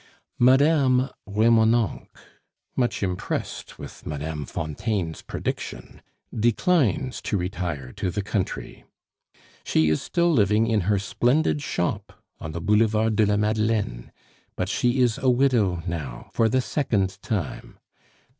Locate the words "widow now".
15.29-16.31